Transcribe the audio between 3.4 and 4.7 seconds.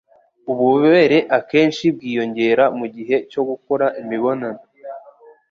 gukora imibonano.